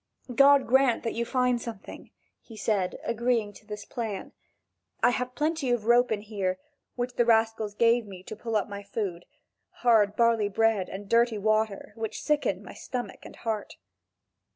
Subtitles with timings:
[0.33, 2.09] "God grant that you find something,"
[2.39, 4.31] he said, agreeing to this plan;
[5.03, 6.57] "I have plenty of rope in here,
[6.95, 9.25] which the rascals gave me to pull up my food
[9.85, 13.75] hard barley bread and dirty water, which sicken my stomach and heart."